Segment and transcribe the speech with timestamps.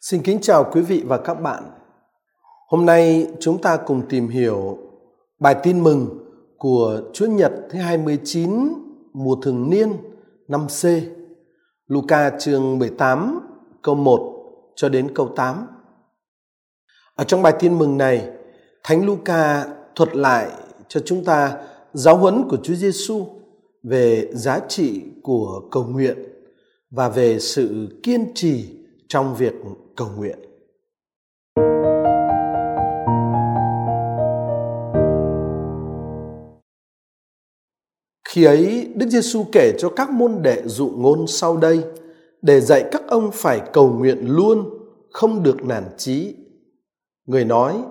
[0.00, 1.62] Xin kính chào quý vị và các bạn.
[2.68, 4.78] Hôm nay chúng ta cùng tìm hiểu
[5.38, 6.08] bài tin mừng
[6.58, 8.50] của Chúa Nhật thứ 29
[9.12, 9.92] mùa thường niên
[10.48, 10.84] năm C.
[11.86, 13.40] Luca chương 18
[13.82, 14.42] câu 1
[14.76, 15.66] cho đến câu 8.
[17.14, 18.28] Ở trong bài tin mừng này,
[18.84, 20.50] Thánh Luca thuật lại
[20.88, 21.58] cho chúng ta
[21.92, 23.26] giáo huấn của Chúa Giêsu
[23.82, 26.18] về giá trị của cầu nguyện
[26.90, 28.76] và về sự kiên trì
[29.08, 29.54] trong việc
[29.96, 30.38] cầu nguyện.
[38.28, 41.84] Khi ấy, Đức Giêsu kể cho các môn đệ dụ ngôn sau đây
[42.42, 44.70] để dạy các ông phải cầu nguyện luôn,
[45.10, 46.34] không được nản chí.
[47.26, 47.82] Người nói,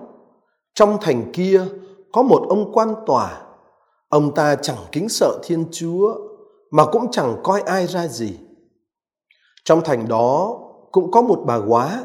[0.74, 1.64] trong thành kia
[2.12, 3.42] có một ông quan tòa,
[4.08, 6.14] ông ta chẳng kính sợ Thiên Chúa
[6.70, 8.38] mà cũng chẳng coi ai ra gì.
[9.64, 10.58] Trong thành đó
[10.92, 12.04] cũng có một bà quá.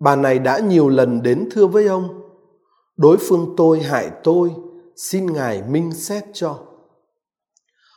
[0.00, 2.20] Bà này đã nhiều lần đến thưa với ông.
[2.96, 4.50] Đối phương tôi hại tôi,
[4.96, 6.58] xin Ngài minh xét cho.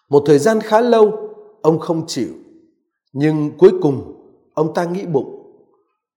[0.10, 1.12] Một thời gian khá lâu,
[1.62, 2.30] ông không chịu.
[3.14, 4.14] Nhưng cuối cùng,
[4.54, 5.34] ông ta nghĩ bụng.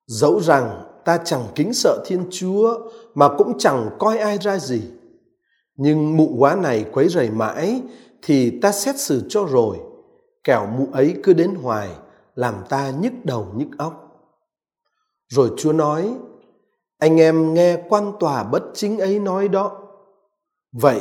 [0.06, 2.78] Dẫu rằng ta chẳng kính sợ Thiên Chúa
[3.14, 4.82] mà cũng chẳng coi ai ra gì.
[5.76, 7.82] Nhưng mụ quá này quấy rầy mãi
[8.22, 9.76] thì ta xét xử cho rồi.
[10.44, 11.88] Kẻo mụ ấy cứ đến hoài
[12.40, 13.94] làm ta nhức đầu nhức óc.
[15.28, 16.14] Rồi Chúa nói,
[16.98, 19.78] anh em nghe quan tòa bất chính ấy nói đó.
[20.72, 21.00] Vậy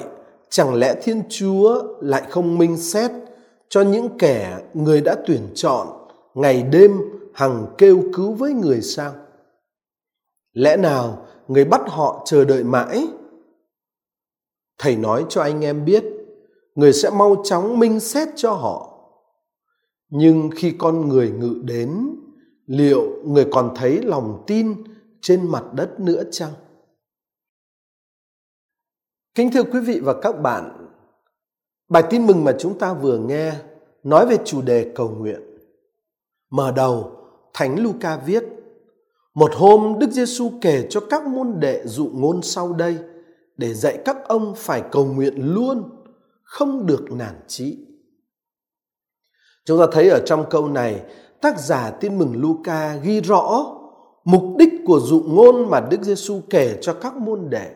[0.49, 3.11] chẳng lẽ Thiên Chúa lại không minh xét
[3.69, 5.87] cho những kẻ người đã tuyển chọn
[6.33, 6.91] ngày đêm
[7.33, 9.13] hằng kêu cứu với người sao?
[10.53, 13.07] Lẽ nào người bắt họ chờ đợi mãi?
[14.77, 16.03] Thầy nói cho anh em biết,
[16.75, 18.88] người sẽ mau chóng minh xét cho họ
[20.09, 22.15] nhưng khi con người ngự đến,
[22.65, 24.83] liệu người còn thấy lòng tin
[25.21, 26.51] trên mặt đất nữa chăng?
[29.35, 30.87] Kính thưa quý vị và các bạn,
[31.89, 33.53] bài tin mừng mà chúng ta vừa nghe
[34.03, 35.41] nói về chủ đề cầu nguyện.
[36.49, 37.11] Mở đầu,
[37.53, 38.43] thánh luca viết,
[39.33, 42.97] một hôm đức giêsu kể cho các môn đệ dụ ngôn sau đây
[43.57, 45.89] để dạy các ông phải cầu nguyện luôn,
[46.43, 47.88] không được nản chí.
[49.69, 51.01] Chúng ta thấy ở trong câu này,
[51.41, 53.75] tác giả tin mừng Luca ghi rõ
[54.23, 57.71] mục đích của dụ ngôn mà Đức Giêsu kể cho các môn đệ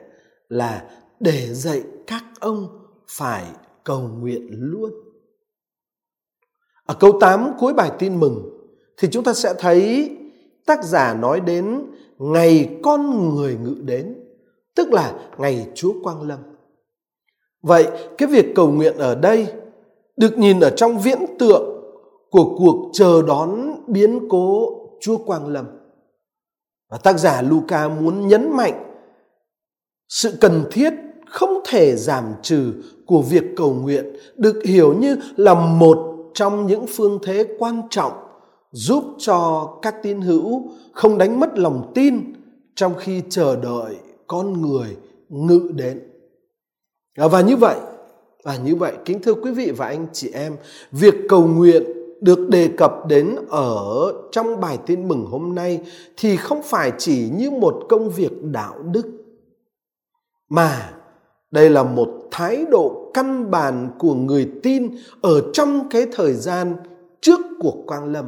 [0.49, 0.83] là
[1.19, 2.67] để dạy các ông
[3.07, 3.43] phải
[3.83, 4.91] cầu nguyện luôn.
[6.85, 8.49] Ở câu 8 cuối bài tin mừng
[8.97, 10.11] thì chúng ta sẽ thấy
[10.65, 11.85] tác giả nói đến
[12.17, 14.15] ngày con người ngự đến,
[14.75, 16.39] tức là ngày Chúa Quang Lâm.
[17.61, 17.87] Vậy
[18.17, 19.47] cái việc cầu nguyện ở đây
[20.17, 21.72] được nhìn ở trong viễn tượng
[22.33, 24.69] của cuộc chờ đón biến cố
[25.01, 25.65] Chúa Quang Lâm.
[26.91, 28.93] Và tác giả Luca muốn nhấn mạnh
[30.09, 30.93] sự cần thiết
[31.25, 32.73] không thể giảm trừ
[33.05, 35.97] của việc cầu nguyện được hiểu như là một
[36.33, 38.13] trong những phương thế quan trọng
[38.71, 42.33] giúp cho các tín hữu không đánh mất lòng tin
[42.75, 43.95] trong khi chờ đợi
[44.27, 44.97] con người
[45.29, 45.99] ngự đến.
[47.17, 47.77] Và như vậy,
[48.43, 50.55] và như vậy kính thưa quý vị và anh chị em,
[50.91, 55.81] việc cầu nguyện được đề cập đến ở trong bài tin mừng hôm nay
[56.17, 59.05] thì không phải chỉ như một công việc đạo đức,
[60.49, 60.93] mà
[61.51, 64.89] đây là một thái độ căn bản của người tin
[65.21, 66.75] ở trong cái thời gian
[67.21, 68.25] trước cuộc quang lâm.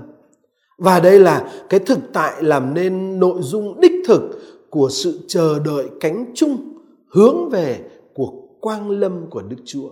[0.78, 4.22] Và đây là cái thực tại làm nên nội dung đích thực
[4.70, 6.58] của sự chờ đợi cánh chung
[7.12, 7.80] hướng về
[8.14, 9.90] cuộc quang lâm của đức chúa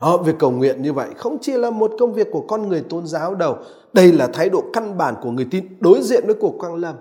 [0.00, 2.84] đó, việc cầu nguyện như vậy không chỉ là một công việc của con người
[2.90, 3.56] tôn giáo đâu.
[3.92, 6.94] Đây là thái độ căn bản của người tin đối diện với cuộc quang lâm.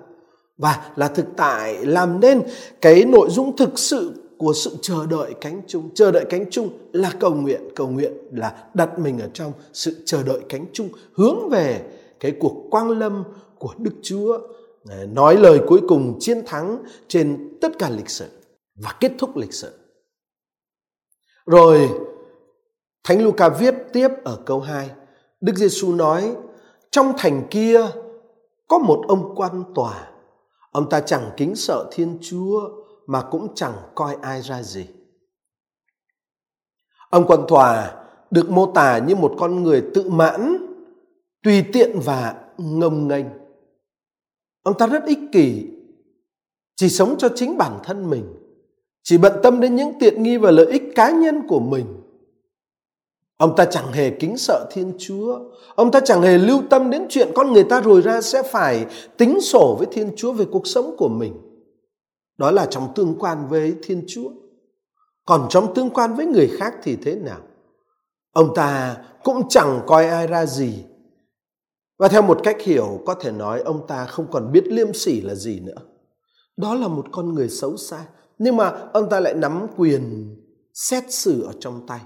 [0.57, 2.41] Và là thực tại làm nên
[2.81, 5.89] cái nội dung thực sự của sự chờ đợi cánh chung.
[5.95, 7.61] Chờ đợi cánh chung là cầu nguyện.
[7.75, 11.81] Cầu nguyện là đặt mình ở trong sự chờ đợi cánh chung hướng về
[12.19, 13.23] cái cuộc quang lâm
[13.59, 14.37] của Đức Chúa.
[14.89, 16.77] Ờ, nói lời cuối cùng chiến thắng
[17.07, 18.25] trên tất cả lịch sử
[18.75, 19.71] và kết thúc lịch sử.
[21.45, 21.89] Rồi
[23.03, 24.89] Thánh Luca viết tiếp ở câu 2,
[25.41, 26.35] Đức Giêsu nói,
[26.91, 27.81] trong thành kia
[28.67, 30.11] có một ông quan tòa,
[30.71, 32.69] ông ta chẳng kính sợ Thiên Chúa
[33.07, 34.87] mà cũng chẳng coi ai ra gì.
[37.09, 37.95] Ông quan tòa
[38.31, 40.57] được mô tả như một con người tự mãn,
[41.43, 43.25] tùy tiện và ngông nghênh.
[44.63, 45.67] Ông ta rất ích kỷ,
[46.75, 48.25] chỉ sống cho chính bản thân mình,
[49.03, 52.02] chỉ bận tâm đến những tiện nghi và lợi ích cá nhân của mình
[53.43, 55.39] Ông ta chẳng hề kính sợ Thiên Chúa.
[55.75, 58.85] Ông ta chẳng hề lưu tâm đến chuyện con người ta rồi ra sẽ phải
[59.17, 61.33] tính sổ với Thiên Chúa về cuộc sống của mình.
[62.37, 64.29] Đó là trong tương quan với Thiên Chúa.
[65.25, 67.39] Còn trong tương quan với người khác thì thế nào?
[68.33, 70.83] Ông ta cũng chẳng coi ai ra gì.
[71.99, 75.21] Và theo một cách hiểu, có thể nói ông ta không còn biết liêm sỉ
[75.21, 75.81] là gì nữa.
[76.57, 78.05] Đó là một con người xấu xa.
[78.37, 80.35] Nhưng mà ông ta lại nắm quyền
[80.73, 81.99] xét xử ở trong tay.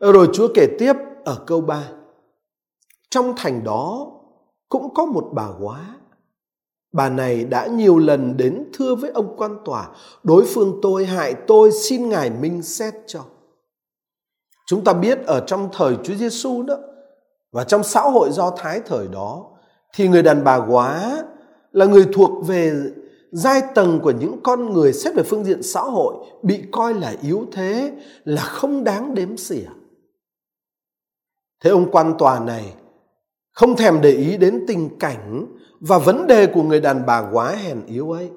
[0.00, 0.92] Rồi Chúa kể tiếp
[1.24, 1.88] ở câu 3.
[3.10, 4.06] Trong thành đó
[4.68, 5.94] cũng có một bà quá.
[6.92, 9.88] Bà này đã nhiều lần đến thưa với ông quan tòa,
[10.22, 13.20] đối phương tôi hại tôi xin ngài minh xét cho.
[14.66, 16.76] Chúng ta biết ở trong thời Chúa Giêsu đó
[17.52, 19.46] và trong xã hội Do Thái thời đó
[19.94, 21.22] thì người đàn bà quá
[21.72, 22.72] là người thuộc về
[23.32, 27.14] giai tầng của những con người xét về phương diện xã hội bị coi là
[27.22, 27.92] yếu thế,
[28.24, 29.66] là không đáng đếm xỉa.
[31.64, 32.74] Thế ông quan tòa này
[33.52, 35.46] không thèm để ý đến tình cảnh
[35.80, 38.30] và vấn đề của người đàn bà quá hèn yếu ấy.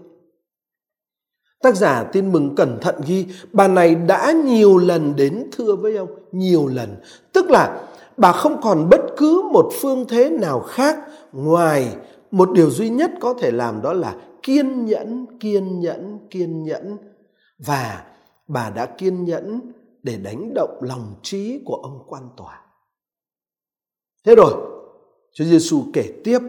[1.62, 5.95] Tác giả tin mừng cẩn thận ghi bà này đã nhiều lần đến thưa với
[5.95, 6.95] ông, nhiều lần.
[7.33, 7.88] Tức là
[8.18, 11.00] bà không còn bất cứ một phương thế nào khác
[11.31, 11.95] ngoài
[12.31, 16.97] một điều duy nhất có thể làm đó là kiên nhẫn, kiên nhẫn, kiên nhẫn.
[17.59, 18.03] Và
[18.47, 19.62] bà đã kiên nhẫn
[20.03, 22.62] để đánh động lòng trí của ông quan tòa.
[24.25, 24.53] Thế rồi,
[25.33, 26.39] Chúa Giêsu kể tiếp.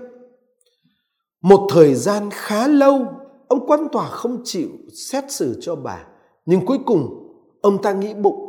[1.42, 3.06] Một thời gian khá lâu
[3.48, 4.68] ông quan tòa không chịu
[5.10, 6.06] xét xử cho bà.
[6.46, 7.28] Nhưng cuối cùng
[7.60, 8.48] ông ta nghĩ bụng.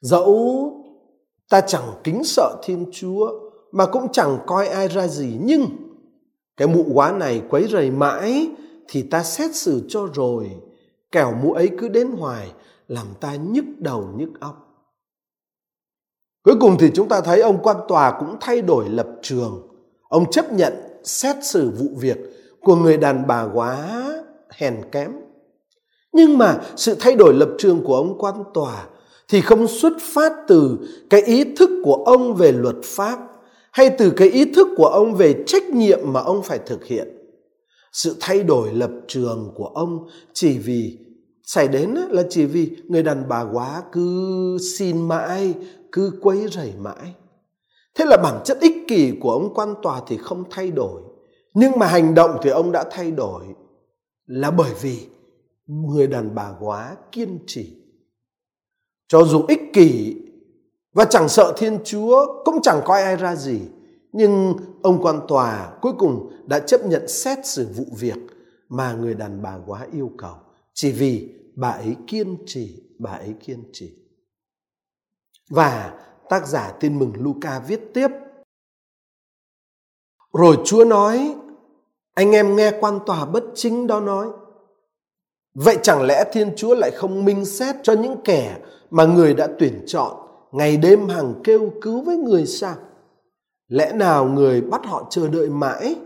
[0.00, 0.72] Dẫu
[1.48, 3.30] ta chẳng kính sợ thiên chúa
[3.72, 5.38] mà cũng chẳng coi ai ra gì.
[5.40, 5.66] Nhưng
[6.56, 8.50] cái mụ quá này quấy rầy mãi
[8.88, 10.50] thì ta xét xử cho rồi.
[11.12, 12.52] Kẻo mụ ấy cứ đến hoài
[12.88, 14.67] làm ta nhức đầu nhức óc.
[16.48, 19.68] Cuối cùng thì chúng ta thấy ông quan tòa cũng thay đổi lập trường.
[20.08, 20.72] Ông chấp nhận
[21.04, 22.16] xét xử vụ việc
[22.60, 24.02] của người đàn bà quá
[24.50, 25.12] hèn kém.
[26.12, 28.86] Nhưng mà sự thay đổi lập trường của ông quan tòa
[29.28, 30.78] thì không xuất phát từ
[31.10, 33.18] cái ý thức của ông về luật pháp
[33.72, 37.08] hay từ cái ý thức của ông về trách nhiệm mà ông phải thực hiện.
[37.92, 40.98] Sự thay đổi lập trường của ông chỉ vì,
[41.42, 45.54] xảy đến là chỉ vì người đàn bà quá cứ xin mãi
[45.92, 47.14] cứ quấy rầy mãi.
[47.94, 51.02] Thế là bản chất ích kỷ của ông quan tòa thì không thay đổi.
[51.54, 53.44] Nhưng mà hành động thì ông đã thay đổi
[54.26, 55.06] là bởi vì
[55.66, 57.74] người đàn bà quá kiên trì.
[59.08, 60.16] Cho dù ích kỷ
[60.92, 63.60] và chẳng sợ Thiên Chúa cũng chẳng coi ai ra gì.
[64.12, 68.18] Nhưng ông quan tòa cuối cùng đã chấp nhận xét xử vụ việc
[68.68, 70.34] mà người đàn bà quá yêu cầu.
[70.74, 74.07] Chỉ vì bà ấy kiên trì, bà ấy kiên trì.
[75.48, 75.94] Và
[76.28, 78.08] tác giả tin mừng Luca viết tiếp.
[80.32, 81.34] Rồi Chúa nói,
[82.14, 84.26] anh em nghe quan tòa bất chính đó nói.
[85.54, 88.58] Vậy chẳng lẽ Thiên Chúa lại không minh xét cho những kẻ
[88.90, 90.16] mà người đã tuyển chọn
[90.52, 92.76] ngày đêm hàng kêu cứu với người sao?
[93.68, 95.96] Lẽ nào người bắt họ chờ đợi mãi?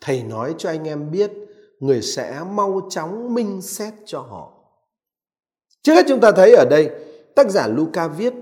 [0.00, 1.32] Thầy nói cho anh em biết,
[1.80, 4.52] người sẽ mau chóng minh xét cho họ.
[5.82, 6.90] Trước hết chúng ta thấy ở đây,
[7.34, 8.34] tác giả Luca viết,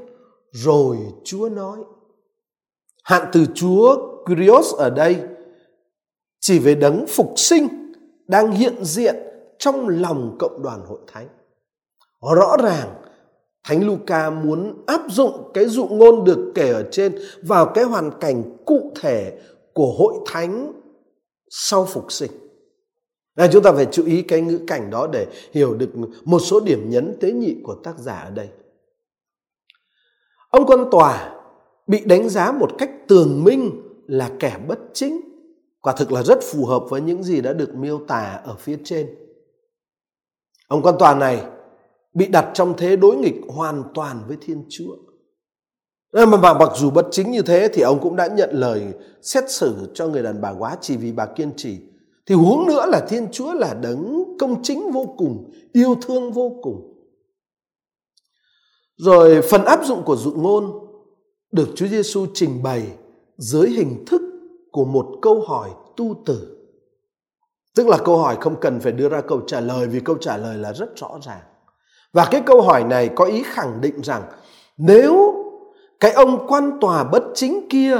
[0.50, 1.79] rồi Chúa nói.
[3.05, 3.96] Hạn từ Chúa
[4.26, 5.17] Kyrios ở đây
[6.40, 7.69] chỉ về đấng phục sinh
[8.26, 9.16] đang hiện diện
[9.59, 11.28] trong lòng cộng đoàn hội thánh.
[12.35, 12.95] Rõ ràng,
[13.68, 18.11] Thánh Luca muốn áp dụng cái dụ ngôn được kể ở trên vào cái hoàn
[18.21, 19.38] cảnh cụ thể
[19.73, 20.73] của hội thánh
[21.50, 22.30] sau phục sinh.
[23.37, 25.90] Nên chúng ta phải chú ý cái ngữ cảnh đó để hiểu được
[26.25, 28.49] một số điểm nhấn tế nhị của tác giả ở đây.
[30.49, 31.35] Ông quân tòa
[31.87, 35.21] bị đánh giá một cách tường minh là kẻ bất chính.
[35.81, 38.78] Quả thực là rất phù hợp với những gì đã được miêu tả ở phía
[38.85, 39.14] trên.
[40.69, 41.45] Ông quan tòa này
[42.14, 44.97] bị đặt trong thế đối nghịch hoàn toàn với Thiên Chúa.
[46.12, 48.83] Ờ, mà mặc dù bất chính như thế thì ông cũng đã nhận lời
[49.23, 51.78] xét xử cho người đàn bà quá chỉ vì bà kiên trì.
[52.26, 56.52] Thì huống nữa là Thiên Chúa là đấng công chính vô cùng, yêu thương vô
[56.62, 56.98] cùng.
[58.99, 60.73] Rồi phần áp dụng của dụ ngôn
[61.52, 62.83] được Chúa Giêsu trình bày
[63.37, 64.23] dưới hình thức
[64.73, 66.57] của một câu hỏi tu tử.
[67.75, 70.37] Tức là câu hỏi không cần phải đưa ra câu trả lời, vì câu trả
[70.37, 71.40] lời là rất rõ ràng.
[72.12, 74.23] Và cái câu hỏi này có ý khẳng định rằng
[74.76, 75.35] nếu
[76.00, 77.97] cái ông quan tòa bất chính kia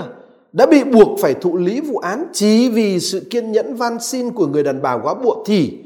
[0.53, 4.31] đã bị buộc phải thụ lý vụ án chỉ vì sự kiên nhẫn van xin
[4.31, 5.79] của người đàn bà quá buộc thì,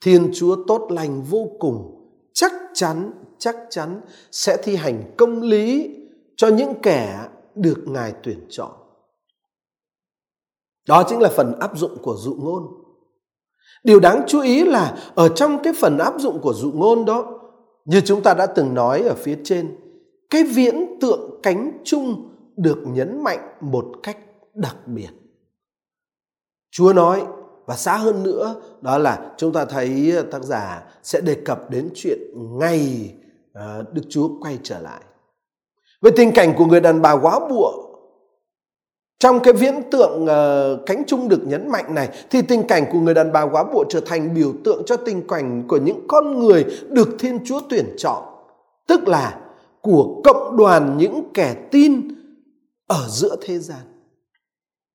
[0.00, 4.00] Thiên Chúa tốt lành vô cùng, chắc chắn chắc chắn
[4.32, 5.96] sẽ thi hành công lý
[6.36, 8.70] cho những kẻ được Ngài tuyển chọn.
[10.88, 12.62] Đó chính là phần áp dụng của dụ ngôn.
[13.84, 17.40] Điều đáng chú ý là ở trong cái phần áp dụng của dụ ngôn đó,
[17.84, 19.76] như chúng ta đã từng nói ở phía trên,
[20.30, 24.18] cái viễn tượng cánh chung được nhấn mạnh một cách
[24.54, 25.10] đặc biệt.
[26.70, 27.22] Chúa nói
[27.66, 31.70] và xa hơn nữa đó là chúng ta thấy ờ, tác giả sẽ đề cập
[31.70, 33.14] đến chuyện ngày
[33.52, 35.00] Ờ, Đức Chúa quay trở lại.
[36.02, 37.82] Về tình cảnh của người đàn bà quá bụa
[39.22, 43.00] trong cái viễn tượng uh, cánh chung được nhấn mạnh này thì tình cảnh của
[43.00, 46.38] người đàn bà quá bộ trở thành biểu tượng cho tình cảnh của những con
[46.38, 48.22] người được Thiên Chúa tuyển chọn,
[48.86, 49.40] tức là
[49.80, 52.08] của cộng đoàn những kẻ tin
[52.86, 53.80] ở giữa thế gian.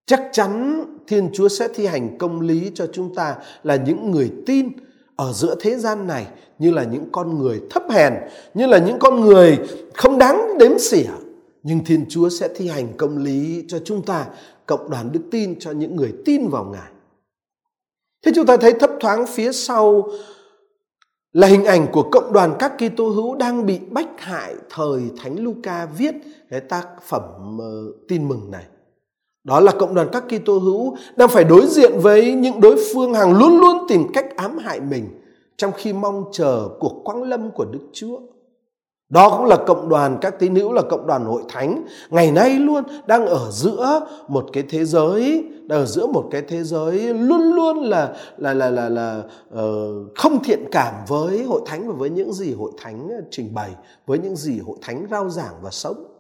[0.06, 4.32] Chắc chắn Thiên Chúa sẽ thi hành công lý cho chúng ta là những người
[4.46, 4.70] tin
[5.18, 6.28] ở giữa thế gian này
[6.60, 8.14] như là những con người thấp hèn,
[8.54, 9.58] như là những con người
[9.94, 11.10] không đáng đếm xỉa
[11.64, 14.26] nhưng Thiên Chúa sẽ thi hành công lý cho chúng ta,
[14.66, 16.92] cộng đoàn đức tin cho những người tin vào Ngài.
[18.26, 20.10] Thế chúng ta thấy thấp thoáng phía sau
[21.34, 25.44] là hình ảnh của cộng đoàn các Kitô hữu đang bị bách hại thời Thánh
[25.44, 26.16] Luca viết
[26.50, 28.66] cái tác phẩm ờ, tin mừng này.
[29.48, 33.14] Đó là cộng đoàn các Kitô hữu đang phải đối diện với những đối phương
[33.14, 35.22] hàng luôn luôn tìm cách ám hại mình
[35.58, 38.20] trong khi mong chờ cuộc quang lâm của Đức Chúa.
[39.10, 42.50] Đó cũng là cộng đoàn các tín hữu là cộng đoàn hội thánh ngày nay
[42.50, 47.00] luôn đang ở giữa một cái thế giới đang ở giữa một cái thế giới
[47.14, 49.24] luôn luôn là là là là là
[49.54, 49.62] uh,
[50.16, 53.72] không thiện cảm với hội thánh và với những gì hội thánh trình bày
[54.06, 56.17] với những gì hội thánh rao giảng và sống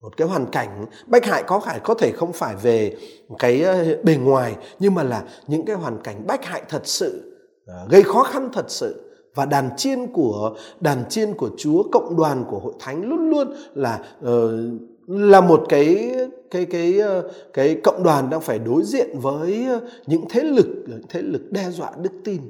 [0.00, 2.96] một cái hoàn cảnh bách hại có phải có thể không phải về
[3.38, 7.38] cái ờ, bề ngoài nhưng mà là những cái hoàn cảnh bách hại thật sự
[7.66, 12.16] ờ, gây khó khăn thật sự và đàn chiên của đàn chiên của Chúa cộng
[12.16, 14.58] đoàn của hội thánh luôn luôn là ờ,
[15.06, 16.14] là một cái
[16.50, 17.00] cái cái
[17.52, 19.66] cái cộng đoàn đang phải đối diện với
[20.06, 20.66] những thế lực
[21.08, 22.40] thế lực đe dọa đức tin.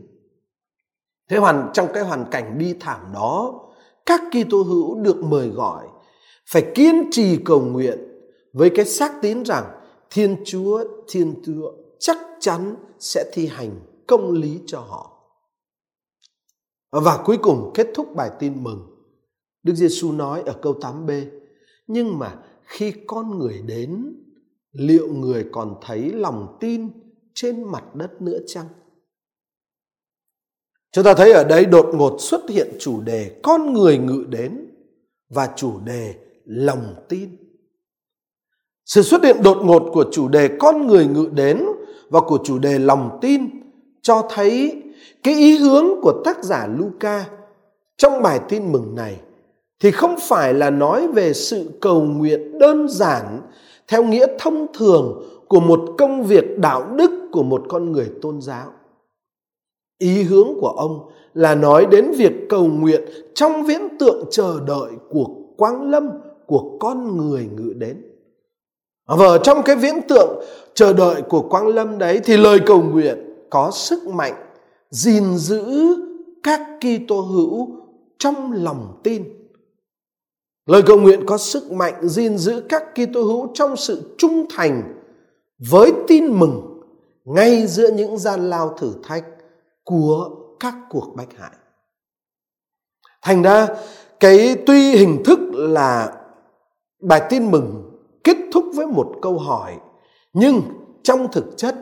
[1.30, 3.54] Thế hoàn trong cái hoàn cảnh bi thảm đó,
[4.06, 5.84] các Kitô hữu được mời gọi
[6.50, 7.98] phải kiên trì cầu nguyện
[8.52, 9.64] với cái xác tín rằng
[10.10, 15.14] Thiên Chúa Thiên Chúa chắc chắn sẽ thi hành công lý cho họ.
[16.90, 18.86] Và cuối cùng kết thúc bài tin mừng.
[19.62, 21.24] Đức Giêsu nói ở câu 8b,
[21.86, 24.14] nhưng mà khi con người đến,
[24.72, 26.88] liệu người còn thấy lòng tin
[27.34, 28.66] trên mặt đất nữa chăng?
[30.92, 34.66] Chúng ta thấy ở đây đột ngột xuất hiện chủ đề con người ngự đến
[35.28, 37.36] và chủ đề lòng tin.
[38.84, 41.66] Sự xuất hiện đột ngột của chủ đề con người ngự đến
[42.08, 43.48] và của chủ đề lòng tin
[44.02, 44.82] cho thấy
[45.22, 47.24] cái ý hướng của tác giả Luca
[47.96, 49.20] trong bài tin mừng này
[49.80, 53.40] thì không phải là nói về sự cầu nguyện đơn giản
[53.88, 58.40] theo nghĩa thông thường của một công việc đạo đức của một con người tôn
[58.40, 58.72] giáo.
[59.98, 63.02] Ý hướng của ông là nói đến việc cầu nguyện
[63.34, 65.26] trong viễn tượng chờ đợi của
[65.56, 66.08] quang lâm
[66.48, 68.02] của con người ngự đến.
[69.06, 72.82] Và ở trong cái viễn tượng chờ đợi của quang lâm đấy thì lời cầu
[72.82, 73.18] nguyện
[73.50, 74.34] có sức mạnh
[74.90, 75.64] gìn giữ
[76.42, 77.68] các Kitô hữu
[78.18, 79.24] trong lòng tin.
[80.66, 85.02] Lời cầu nguyện có sức mạnh gìn giữ các Kitô hữu trong sự trung thành
[85.70, 86.82] với tin mừng
[87.24, 89.24] ngay giữa những gian lao thử thách
[89.84, 91.52] của các cuộc bách hại.
[93.22, 93.68] Thành ra
[94.20, 96.17] cái tuy hình thức là
[97.00, 97.90] bài tin mừng
[98.24, 99.76] kết thúc với một câu hỏi,
[100.32, 100.62] nhưng
[101.02, 101.74] trong thực chất,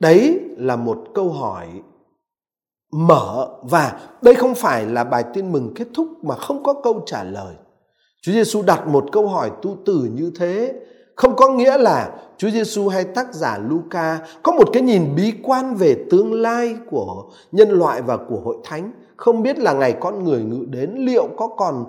[0.00, 1.68] đấy là một câu hỏi
[2.92, 7.02] mở và đây không phải là bài tin mừng kết thúc mà không có câu
[7.06, 7.54] trả lời.
[8.22, 10.74] Chúa Giêsu đặt một câu hỏi tu từ như thế,
[11.16, 15.32] không có nghĩa là Chúa Giêsu hay tác giả Luca có một cái nhìn bí
[15.42, 18.92] quan về tương lai của nhân loại và của hội thánh.
[19.22, 21.84] Không biết là ngày con người ngự đến liệu có còn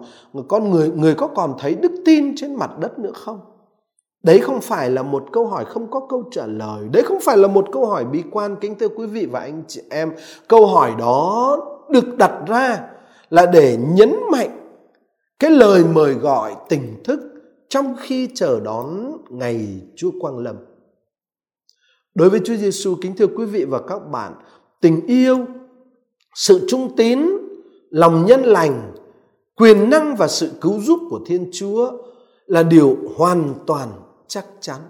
[0.47, 3.39] con người người có còn thấy đức tin trên mặt đất nữa không?
[4.23, 6.87] Đấy không phải là một câu hỏi không có câu trả lời.
[6.91, 9.63] Đấy không phải là một câu hỏi bi quan kính thưa quý vị và anh
[9.67, 10.11] chị em.
[10.47, 11.57] Câu hỏi đó
[11.89, 12.79] được đặt ra
[13.29, 14.79] là để nhấn mạnh
[15.39, 17.19] cái lời mời gọi tỉnh thức
[17.69, 20.55] trong khi chờ đón ngày Chúa Quang Lâm.
[22.15, 24.33] Đối với Chúa Giêsu kính thưa quý vị và các bạn,
[24.81, 25.45] tình yêu,
[26.35, 27.27] sự trung tín,
[27.89, 28.93] lòng nhân lành,
[29.55, 31.91] quyền năng và sự cứu giúp của Thiên Chúa
[32.45, 33.89] là điều hoàn toàn
[34.27, 34.81] chắc chắn.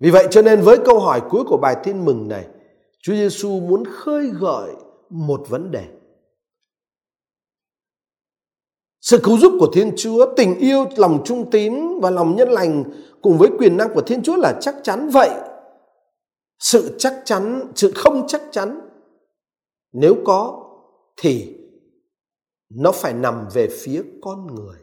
[0.00, 2.46] Vì vậy cho nên với câu hỏi cuối của bài tin mừng này,
[3.02, 4.72] Chúa Giêsu muốn khơi gợi
[5.10, 5.84] một vấn đề.
[9.00, 12.84] Sự cứu giúp của Thiên Chúa, tình yêu, lòng trung tín và lòng nhân lành
[13.22, 15.30] cùng với quyền năng của Thiên Chúa là chắc chắn vậy.
[16.58, 18.85] Sự chắc chắn, sự không chắc chắn
[19.92, 20.62] nếu có
[21.16, 21.56] thì
[22.68, 24.78] nó phải nằm về phía con người.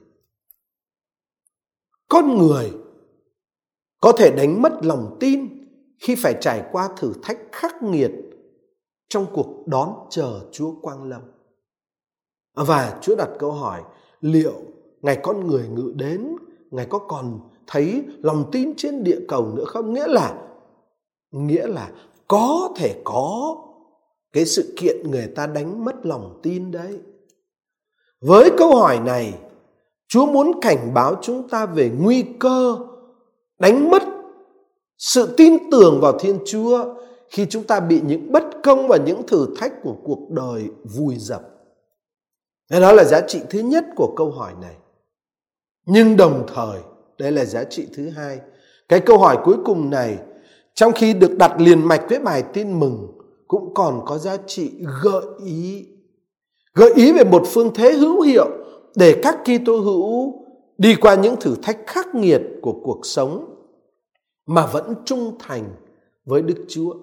[2.08, 2.72] Con người
[4.02, 5.68] có thể đánh mất lòng tin
[6.00, 8.12] khi phải trải qua thử thách khắc nghiệt
[9.10, 11.22] trong cuộc đón chờ Chúa Quang Lâm.
[12.54, 13.84] Và Chúa đặt câu hỏi
[14.22, 14.54] liệu
[15.02, 16.36] ngày con người ngự đến,
[16.72, 19.94] ngày có còn thấy lòng tin trên địa cầu nữa không?
[19.94, 20.50] Nghĩa là
[21.32, 21.92] nghĩa là
[22.28, 23.56] có thể có
[24.34, 27.00] cái sự kiện người ta đánh mất lòng tin đấy.
[28.22, 29.34] Với câu hỏi này,
[30.08, 32.78] Chúa muốn cảnh báo chúng ta về nguy cơ
[33.60, 34.04] đánh mất
[34.98, 36.96] sự tin tưởng vào Thiên Chúa
[37.30, 41.16] khi chúng ta bị những bất công và những thử thách của cuộc đời vùi
[41.16, 41.42] dập.
[42.70, 44.76] Đó là giá trị thứ nhất của câu hỏi này.
[45.86, 46.80] Nhưng đồng thời,
[47.18, 48.40] đây là giá trị thứ hai.
[48.90, 50.18] Cái câu hỏi cuối cùng này,
[50.74, 54.72] trong khi được đặt liền mạch với bài tin mừng, cũng còn có giá trị
[55.04, 55.86] gợi ý.
[56.74, 58.48] Gợi ý về một phương thế hữu hiệu
[58.96, 60.34] để các Kitô hữu
[60.78, 63.56] đi qua những thử thách khắc nghiệt của cuộc sống
[64.46, 65.64] mà vẫn trung thành
[66.26, 66.94] với Đức Chúa.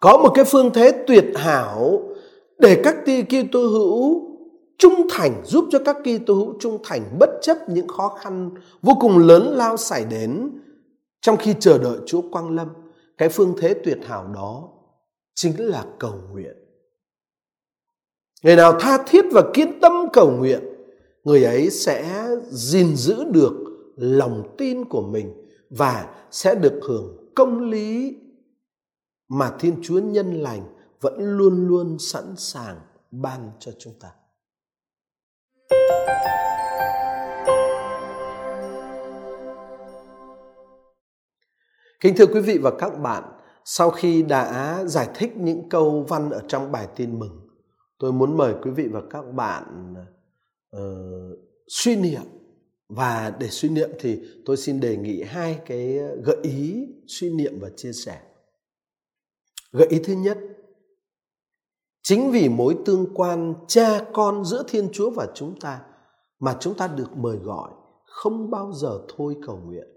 [0.00, 2.02] Có một cái phương thế tuyệt hảo
[2.58, 2.96] để các
[3.28, 4.28] Kitô hữu
[4.78, 8.50] trung thành, giúp cho các Kitô hữu trung thành, bất chấp những khó khăn
[8.82, 10.50] vô cùng lớn lao xảy đến
[11.20, 12.68] trong khi chờ đợi Chúa quang lâm.
[13.18, 14.68] Cái phương thế tuyệt hảo đó
[15.34, 16.56] chính là cầu nguyện.
[18.42, 20.62] Người nào tha thiết và kiên tâm cầu nguyện,
[21.24, 23.52] người ấy sẽ gìn giữ được
[23.96, 28.16] lòng tin của mình và sẽ được hưởng công lý
[29.28, 30.62] mà Thiên Chúa nhân lành
[31.00, 34.08] vẫn luôn luôn sẵn sàng ban cho chúng ta.
[42.02, 43.24] Kính thưa quý vị và các bạn,
[43.64, 47.48] sau khi đã giải thích những câu văn ở trong bài tin mừng,
[47.98, 49.94] tôi muốn mời quý vị và các bạn
[50.76, 51.38] uh,
[51.68, 52.22] suy niệm
[52.88, 57.58] và để suy niệm thì tôi xin đề nghị hai cái gợi ý suy niệm
[57.60, 58.20] và chia sẻ.
[59.72, 60.38] Gợi ý thứ nhất,
[62.02, 65.80] chính vì mối tương quan cha con giữa Thiên Chúa và chúng ta
[66.40, 67.70] mà chúng ta được mời gọi
[68.04, 69.91] không bao giờ thôi cầu nguyện.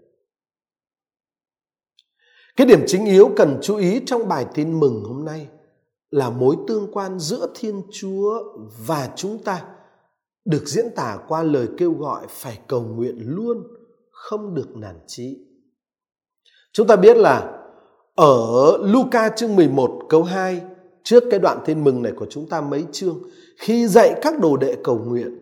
[2.56, 5.48] Cái điểm chính yếu cần chú ý trong bài tin mừng hôm nay
[6.10, 8.42] là mối tương quan giữa Thiên Chúa
[8.86, 9.64] và chúng ta
[10.44, 13.62] được diễn tả qua lời kêu gọi phải cầu nguyện luôn,
[14.10, 15.38] không được nản chí.
[16.72, 17.62] Chúng ta biết là
[18.14, 20.62] ở Luca chương 11 câu 2
[21.02, 23.22] trước cái đoạn tin mừng này của chúng ta mấy chương
[23.58, 25.38] khi dạy các đồ đệ cầu nguyện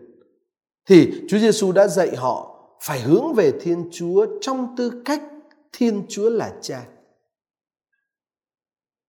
[0.89, 2.51] thì Chúa Giêsu đã dạy họ
[2.83, 5.23] phải hướng về Thiên Chúa trong tư cách
[5.73, 6.87] Thiên Chúa là Cha.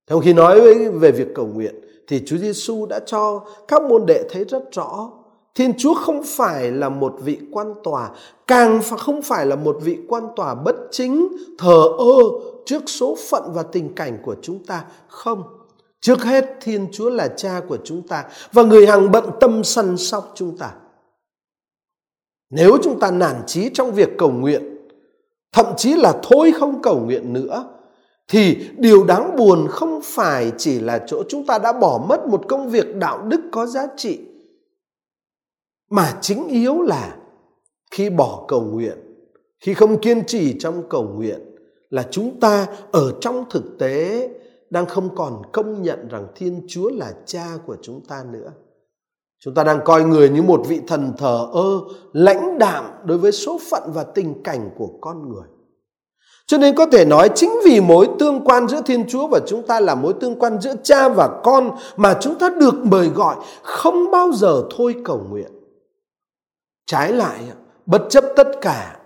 [0.07, 1.75] Trong khi nói về việc cầu nguyện
[2.07, 5.11] thì Chúa Giêsu đã cho các môn đệ thấy rất rõ
[5.55, 8.09] Thiên Chúa không phải là một vị quan tòa,
[8.47, 12.21] càng không phải là một vị quan tòa bất chính, thờ ơ
[12.65, 14.85] trước số phận và tình cảnh của chúng ta.
[15.07, 15.43] Không,
[16.01, 19.97] trước hết Thiên Chúa là cha của chúng ta và người hằng bận tâm săn
[19.97, 20.73] sóc chúng ta.
[22.49, 24.77] Nếu chúng ta nản trí trong việc cầu nguyện,
[25.53, 27.65] thậm chí là thôi không cầu nguyện nữa,
[28.27, 32.41] thì điều đáng buồn không phải chỉ là chỗ chúng ta đã bỏ mất một
[32.47, 34.19] công việc đạo đức có giá trị,
[35.89, 37.17] mà chính yếu là
[37.91, 38.97] khi bỏ cầu nguyện,
[39.59, 41.39] khi không kiên trì trong cầu nguyện
[41.89, 44.29] là chúng ta ở trong thực tế
[44.69, 48.51] đang không còn công nhận rằng thiên chúa là cha của chúng ta nữa.
[49.39, 51.79] Chúng ta đang coi người như một vị thần thờ ơ,
[52.13, 55.47] lãnh đạm đối với số phận và tình cảnh của con người
[56.47, 59.67] cho nên có thể nói chính vì mối tương quan giữa Thiên Chúa và chúng
[59.67, 63.35] ta là mối tương quan giữa cha và con mà chúng ta được mời gọi
[63.61, 65.51] không bao giờ thôi cầu nguyện.
[66.85, 67.39] Trái lại,
[67.85, 68.97] bất chấp tất cả,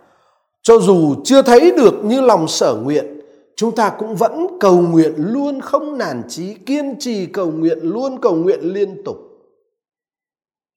[0.62, 3.20] cho dù chưa thấy được như lòng sở nguyện,
[3.56, 8.22] chúng ta cũng vẫn cầu nguyện luôn không nản chí, kiên trì cầu nguyện luôn
[8.22, 9.18] cầu nguyện liên tục.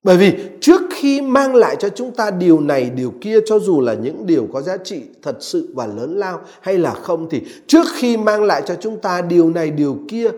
[0.02, 3.80] Bởi vì trước khi mang lại cho chúng ta điều này, điều kia, cho dù
[3.80, 7.42] là những điều có giá trị thật sự và lớn lao hay là không, thì
[7.66, 10.30] trước khi mang lại cho chúng ta điều này, điều kia,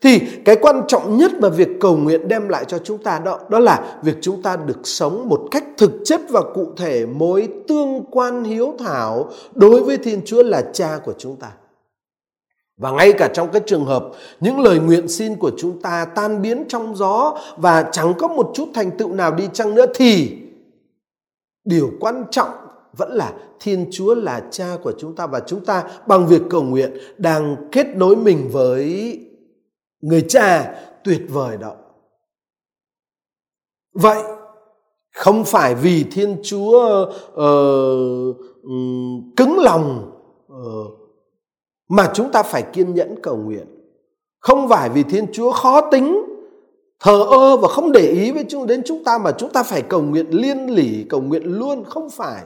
[0.00, 3.38] thì cái quan trọng nhất mà việc cầu nguyện đem lại cho chúng ta đó
[3.48, 7.48] đó là việc chúng ta được sống một cách thực chất và cụ thể, mối
[7.68, 11.48] tương quan hiếu thảo đối với Thiên Chúa là cha của chúng ta
[12.82, 14.04] và ngay cả trong cái trường hợp
[14.40, 18.50] những lời nguyện xin của chúng ta tan biến trong gió và chẳng có một
[18.54, 20.38] chút thành tựu nào đi chăng nữa thì
[21.64, 22.50] điều quan trọng
[22.96, 26.62] vẫn là Thiên Chúa là cha của chúng ta và chúng ta bằng việc cầu
[26.62, 29.18] nguyện đang kết nối mình với
[30.00, 31.74] người cha tuyệt vời đó.
[33.94, 34.22] Vậy
[35.14, 38.36] không phải vì Thiên Chúa uh,
[39.36, 40.12] cứng lòng
[40.52, 41.01] uh,
[41.92, 43.66] mà chúng ta phải kiên nhẫn cầu nguyện.
[44.40, 46.24] Không phải vì Thiên Chúa khó tính,
[47.00, 49.82] thờ ơ và không để ý với chúng đến chúng ta mà chúng ta phải
[49.82, 52.44] cầu nguyện liên lỉ, cầu nguyện luôn, không phải.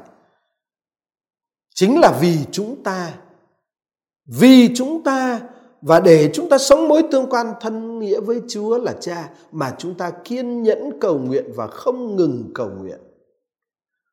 [1.74, 3.12] Chính là vì chúng ta
[4.26, 5.40] vì chúng ta
[5.82, 9.74] và để chúng ta sống mối tương quan thân nghĩa với Chúa là Cha mà
[9.78, 12.98] chúng ta kiên nhẫn cầu nguyện và không ngừng cầu nguyện.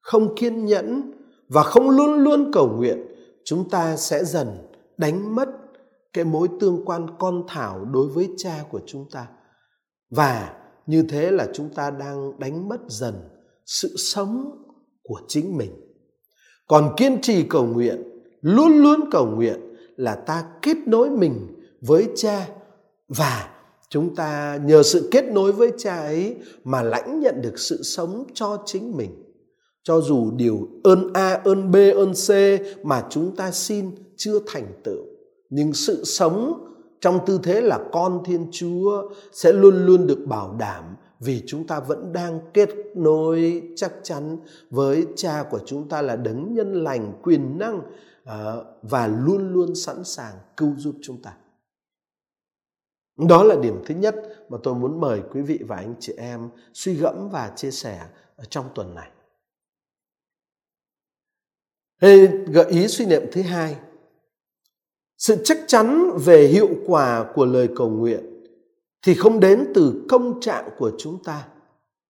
[0.01, 1.11] Không kiên nhẫn
[1.47, 3.07] và không luôn luôn cầu nguyện,
[3.45, 4.47] chúng ta sẽ dần
[5.03, 5.49] đánh mất
[6.13, 9.27] cái mối tương quan con thảo đối với cha của chúng ta.
[10.09, 10.53] Và
[10.87, 13.15] như thế là chúng ta đang đánh mất dần
[13.65, 14.63] sự sống
[15.03, 15.71] của chính mình.
[16.67, 18.03] Còn kiên trì cầu nguyện,
[18.41, 19.59] luôn luôn cầu nguyện
[19.95, 22.47] là ta kết nối mình với cha.
[23.07, 23.49] Và
[23.89, 28.25] chúng ta nhờ sự kết nối với cha ấy mà lãnh nhận được sự sống
[28.33, 29.22] cho chính mình
[29.83, 32.31] cho dù điều ơn a, ơn b, ơn c
[32.85, 35.03] mà chúng ta xin chưa thành tựu,
[35.49, 36.69] nhưng sự sống
[37.01, 41.67] trong tư thế là con thiên chúa sẽ luôn luôn được bảo đảm vì chúng
[41.67, 44.37] ta vẫn đang kết nối chắc chắn
[44.69, 47.81] với cha của chúng ta là đấng nhân lành, quyền năng
[48.23, 51.33] ờ, và luôn luôn sẵn sàng cứu giúp chúng ta.
[53.17, 54.15] Đó là điểm thứ nhất
[54.49, 58.01] mà tôi muốn mời quý vị và anh chị em suy gẫm và chia sẻ
[58.49, 59.09] trong tuần này
[62.47, 63.75] gợi ý suy niệm thứ hai.
[65.17, 68.43] Sự chắc chắn về hiệu quả của lời cầu nguyện
[69.05, 71.47] thì không đến từ công trạng của chúng ta,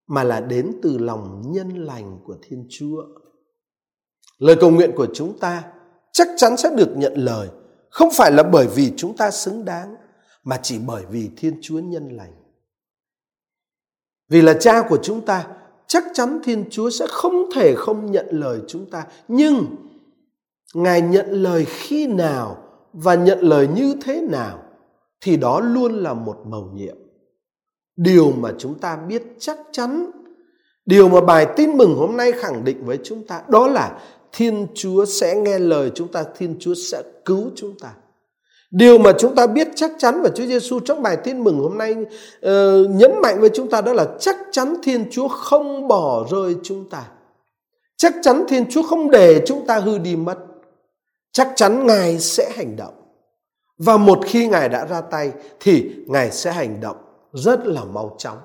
[0.08, 3.03] mà là đến từ lòng nhân lành của thiên chúa.
[4.38, 5.63] Lời cầu nguyện của chúng ta
[6.12, 7.49] chắc chắn sẽ được nhận lời,
[7.89, 9.95] không phải là bởi vì chúng ta xứng đáng,
[10.43, 12.34] mà chỉ bởi vì thiên chúa nhân lành.
[14.29, 15.47] Vì là cha của chúng ta
[15.93, 19.06] chắc chắn thiên chúa sẽ không thể không nhận lời chúng ta.
[19.27, 19.65] Nhưng
[20.73, 22.58] ngài nhận lời khi nào
[22.93, 24.63] và nhận lời như thế nào
[25.21, 26.95] thì đó luôn là một mầu nhiệm.
[27.95, 30.12] Điều mà chúng ta biết chắc chắn,
[30.86, 33.99] điều mà bài tin mừng hôm nay khẳng định với chúng ta, đó là
[34.32, 37.93] thiên chúa sẽ nghe lời chúng ta, thiên chúa sẽ cứu chúng ta
[38.73, 41.77] điều mà chúng ta biết chắc chắn và Chúa Giêsu trong bài tin mừng hôm
[41.77, 46.27] nay uh, nhấn mạnh với chúng ta đó là chắc chắn Thiên Chúa không bỏ
[46.31, 47.12] rơi chúng ta.
[47.97, 50.38] Chắc chắn Thiên Chúa không để chúng ta hư đi mất
[51.31, 52.93] chắc chắn Ngài sẽ hành động.
[53.77, 56.97] Và một khi Ngài đã ra tay thì Ngài sẽ hành động
[57.33, 58.38] rất là mau chóng.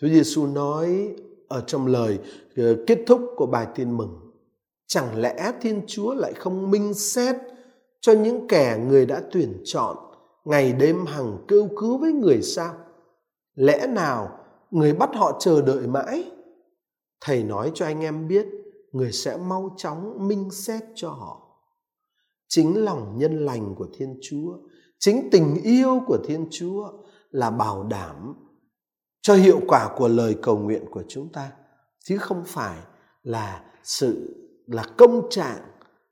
[0.00, 1.08] Chúa Giêsu nói
[1.48, 2.18] ở trong lời
[2.60, 4.32] uh, kết thúc của bài tin mừng,
[4.86, 7.36] chẳng lẽ Thiên Chúa lại không minh xét
[8.00, 9.96] cho những kẻ người đã tuyển chọn
[10.44, 12.74] ngày đêm hằng kêu cứu với người sao?
[13.54, 14.38] Lẽ nào
[14.70, 16.30] người bắt họ chờ đợi mãi?
[17.20, 18.46] Thầy nói cho anh em biết,
[18.92, 21.50] người sẽ mau chóng minh xét cho họ
[22.48, 24.58] chính lòng nhân lành của thiên chúa
[24.98, 26.92] chính tình yêu của thiên chúa
[27.30, 28.34] là bảo đảm
[29.22, 31.52] cho hiệu quả của lời cầu nguyện của chúng ta
[32.04, 32.78] chứ không phải
[33.22, 34.36] là sự
[34.66, 35.62] là công trạng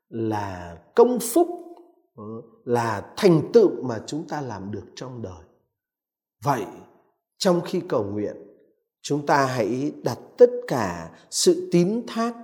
[0.09, 1.47] là công phúc
[2.19, 5.43] Ừ, là thành tựu mà chúng ta làm được trong đời
[6.43, 6.65] vậy,
[7.37, 8.35] trong khi cầu nguyện,
[9.01, 12.35] chúng ta hãy đặt tất cả sự tín thác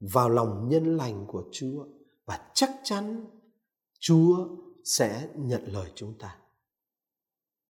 [0.00, 1.84] vào lòng nhân lành của chúa
[2.26, 3.26] và chắc chắn
[4.00, 4.48] Chúa
[4.84, 6.36] sẽ nhận lời chúng ta.